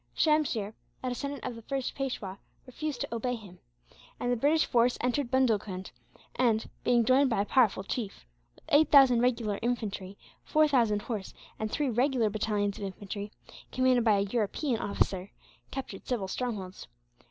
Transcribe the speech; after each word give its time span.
Shamsheer, 0.15 0.73
a 1.03 1.09
descendant 1.09 1.43
of 1.43 1.53
the 1.53 1.61
first 1.61 1.93
Peishwa, 1.93 2.39
refused 2.65 3.01
to 3.01 3.13
obey 3.15 3.35
him; 3.35 3.59
and 4.19 4.31
the 4.31 4.35
British 4.35 4.65
force 4.65 4.97
entered 4.99 5.29
Bundelcund 5.29 5.91
and, 6.35 6.67
being 6.83 7.05
joined 7.05 7.29
by 7.29 7.41
a 7.41 7.45
powerful 7.45 7.83
chief 7.83 8.25
with 8.55 8.63
eight 8.69 8.89
thousand 8.89 9.19
irregular 9.19 9.59
infantry, 9.61 10.17
four 10.43 10.67
thousand 10.67 11.03
horse, 11.03 11.35
and 11.59 11.69
three 11.71 11.91
regular 11.91 12.31
battalions 12.31 12.79
of 12.79 12.83
infantry, 12.85 13.31
commanded 13.71 14.03
by 14.03 14.17
a 14.17 14.21
European 14.21 14.79
officer 14.79 15.29
captured 15.69 16.07
several 16.07 16.27
strongholds. 16.27 16.87